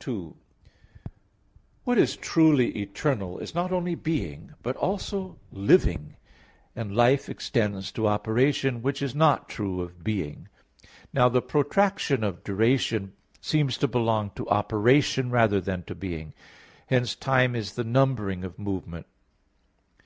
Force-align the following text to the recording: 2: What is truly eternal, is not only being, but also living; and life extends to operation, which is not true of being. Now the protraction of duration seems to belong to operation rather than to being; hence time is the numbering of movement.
2: 0.00 0.36
What 1.84 1.96
is 1.96 2.14
truly 2.18 2.76
eternal, 2.78 3.38
is 3.38 3.54
not 3.54 3.72
only 3.72 3.94
being, 3.94 4.52
but 4.62 4.76
also 4.76 5.38
living; 5.50 6.16
and 6.76 6.94
life 6.94 7.26
extends 7.30 7.90
to 7.92 8.06
operation, 8.06 8.82
which 8.82 9.00
is 9.00 9.14
not 9.14 9.48
true 9.48 9.80
of 9.80 10.04
being. 10.04 10.48
Now 11.14 11.30
the 11.30 11.40
protraction 11.40 12.22
of 12.22 12.44
duration 12.44 13.14
seems 13.40 13.78
to 13.78 13.88
belong 13.88 14.32
to 14.34 14.46
operation 14.50 15.30
rather 15.30 15.58
than 15.58 15.84
to 15.84 15.94
being; 15.94 16.34
hence 16.88 17.14
time 17.14 17.56
is 17.56 17.72
the 17.72 17.82
numbering 17.82 18.44
of 18.44 18.58
movement. 18.58 19.06